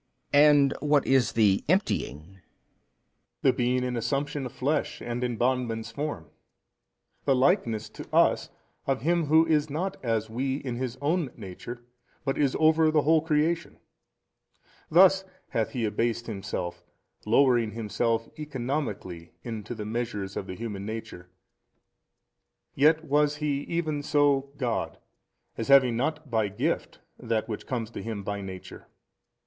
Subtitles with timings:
[0.31, 0.39] B.
[0.39, 2.41] And what is the emptying 29?
[2.41, 2.41] A.
[3.43, 6.31] The being in assumption of flesh and in bondman's form,
[7.25, 8.49] the likeness to us
[8.87, 11.83] of Him Who is not as we in His own Nature
[12.25, 13.77] but is over the whole creation.
[14.89, 16.81] Thus hath |273 He abased Himself,
[17.27, 21.29] lowering Himself economically into the measures of the human nature;
[22.73, 24.97] yet was He even so God,
[25.59, 28.87] as having not by gift That which comes to Him by Nature.